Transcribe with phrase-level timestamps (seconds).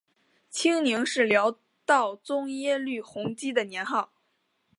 [0.49, 4.11] 清宁是辽道宗耶律洪基的年号。